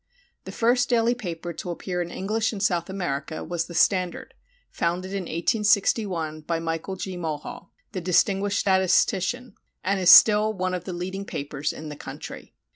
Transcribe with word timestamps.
The 0.45 0.51
first 0.51 0.89
daily 0.89 1.13
paper 1.13 1.53
to 1.53 1.69
appear 1.69 2.01
in 2.01 2.09
English 2.09 2.51
in 2.51 2.59
South 2.59 2.89
America 2.89 3.43
was 3.43 3.65
the 3.67 3.75
Standard, 3.75 4.33
founded 4.71 5.11
in 5.13 5.25
1861 5.25 6.41
by 6.41 6.57
Michael 6.57 6.95
G. 6.95 7.15
Mulhall, 7.15 7.71
the 7.91 8.01
distinguished 8.01 8.57
statistician, 8.61 9.53
and 9.83 9.99
it 9.99 10.01
is 10.01 10.09
still 10.09 10.53
one 10.53 10.73
of 10.73 10.85
the 10.85 10.93
leading 10.93 11.23
papers 11.25 11.71
in 11.71 11.89
the 11.89 11.95
country. 11.95 12.55